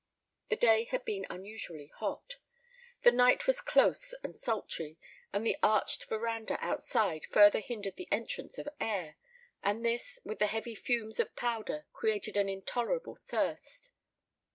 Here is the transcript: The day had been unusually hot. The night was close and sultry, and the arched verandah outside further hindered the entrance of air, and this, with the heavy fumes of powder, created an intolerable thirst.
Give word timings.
The 0.49 0.55
day 0.55 0.85
had 0.85 1.05
been 1.05 1.27
unusually 1.29 1.85
hot. 1.99 2.37
The 3.01 3.11
night 3.11 3.45
was 3.45 3.61
close 3.61 4.15
and 4.23 4.35
sultry, 4.35 4.97
and 5.31 5.45
the 5.45 5.57
arched 5.61 6.05
verandah 6.05 6.57
outside 6.59 7.27
further 7.29 7.59
hindered 7.59 7.97
the 7.97 8.07
entrance 8.11 8.57
of 8.57 8.67
air, 8.79 9.17
and 9.61 9.85
this, 9.85 10.19
with 10.25 10.39
the 10.39 10.47
heavy 10.47 10.73
fumes 10.73 11.19
of 11.19 11.35
powder, 11.35 11.85
created 11.93 12.35
an 12.35 12.49
intolerable 12.49 13.19
thirst. 13.27 13.91